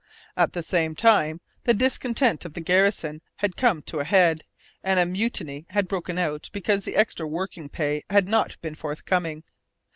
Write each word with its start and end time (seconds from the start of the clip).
At 0.35 0.53
the 0.53 0.63
same 0.63 0.95
time, 0.95 1.41
the 1.65 1.75
discontent 1.75 2.43
of 2.43 2.53
the 2.53 2.59
garrison 2.59 3.21
had 3.35 3.55
come 3.55 3.83
to 3.83 3.99
a 3.99 4.03
head, 4.03 4.41
and 4.83 4.99
a 4.99 5.05
mutiny 5.05 5.67
had 5.69 5.87
broken 5.87 6.17
out 6.17 6.49
because 6.53 6.85
the 6.85 6.95
extra 6.95 7.27
working 7.27 7.69
pay 7.69 8.01
had 8.09 8.27
not 8.27 8.59
been 8.63 8.73
forthcoming. 8.73 9.43